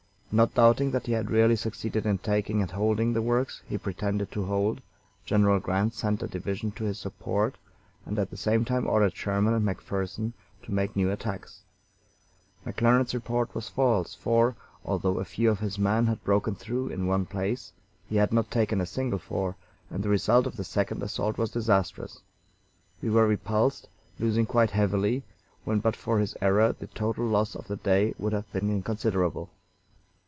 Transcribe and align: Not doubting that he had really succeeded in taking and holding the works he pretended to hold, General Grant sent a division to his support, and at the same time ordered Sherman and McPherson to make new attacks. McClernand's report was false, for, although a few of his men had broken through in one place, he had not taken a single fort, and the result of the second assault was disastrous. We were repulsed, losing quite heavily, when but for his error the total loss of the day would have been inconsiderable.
Not 0.33 0.53
doubting 0.53 0.91
that 0.91 1.07
he 1.07 1.11
had 1.11 1.29
really 1.29 1.57
succeeded 1.57 2.05
in 2.05 2.17
taking 2.19 2.61
and 2.61 2.71
holding 2.71 3.11
the 3.11 3.21
works 3.21 3.63
he 3.67 3.77
pretended 3.77 4.31
to 4.31 4.45
hold, 4.45 4.79
General 5.25 5.59
Grant 5.59 5.93
sent 5.93 6.23
a 6.23 6.27
division 6.27 6.71
to 6.71 6.85
his 6.85 6.97
support, 6.97 7.57
and 8.05 8.17
at 8.17 8.29
the 8.29 8.37
same 8.37 8.63
time 8.63 8.87
ordered 8.87 9.13
Sherman 9.13 9.53
and 9.53 9.65
McPherson 9.65 10.31
to 10.63 10.71
make 10.71 10.95
new 10.95 11.11
attacks. 11.11 11.63
McClernand's 12.65 13.13
report 13.13 13.53
was 13.53 13.67
false, 13.67 14.15
for, 14.15 14.55
although 14.85 15.19
a 15.19 15.25
few 15.25 15.49
of 15.51 15.59
his 15.59 15.77
men 15.77 16.07
had 16.07 16.23
broken 16.23 16.55
through 16.55 16.87
in 16.87 17.07
one 17.07 17.25
place, 17.25 17.73
he 18.07 18.15
had 18.15 18.31
not 18.31 18.49
taken 18.49 18.79
a 18.79 18.85
single 18.85 19.19
fort, 19.19 19.55
and 19.89 20.01
the 20.01 20.07
result 20.07 20.47
of 20.47 20.55
the 20.55 20.63
second 20.63 21.03
assault 21.03 21.37
was 21.37 21.51
disastrous. 21.51 22.21
We 23.01 23.09
were 23.09 23.27
repulsed, 23.27 23.89
losing 24.17 24.45
quite 24.45 24.71
heavily, 24.71 25.23
when 25.65 25.79
but 25.79 25.97
for 25.97 26.19
his 26.19 26.37
error 26.41 26.71
the 26.71 26.87
total 26.87 27.25
loss 27.25 27.53
of 27.53 27.67
the 27.67 27.75
day 27.75 28.13
would 28.17 28.31
have 28.31 28.49
been 28.53 28.69
inconsiderable. 28.69 29.49